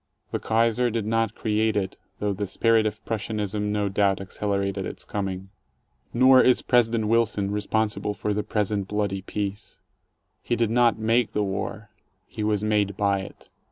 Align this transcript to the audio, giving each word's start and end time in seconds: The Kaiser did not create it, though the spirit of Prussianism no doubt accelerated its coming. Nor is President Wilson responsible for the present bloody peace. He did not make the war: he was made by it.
The 0.31 0.39
Kaiser 0.39 0.89
did 0.89 1.05
not 1.05 1.35
create 1.35 1.75
it, 1.75 1.95
though 2.17 2.33
the 2.33 2.47
spirit 2.47 2.87
of 2.87 3.05
Prussianism 3.05 3.71
no 3.71 3.87
doubt 3.87 4.19
accelerated 4.19 4.83
its 4.83 5.05
coming. 5.05 5.49
Nor 6.11 6.41
is 6.41 6.63
President 6.63 7.07
Wilson 7.07 7.51
responsible 7.51 8.15
for 8.15 8.33
the 8.33 8.41
present 8.41 8.87
bloody 8.87 9.21
peace. 9.21 9.79
He 10.41 10.55
did 10.55 10.71
not 10.71 10.97
make 10.97 11.33
the 11.33 11.43
war: 11.43 11.91
he 12.25 12.43
was 12.43 12.63
made 12.63 12.97
by 12.97 13.19
it. 13.19 13.51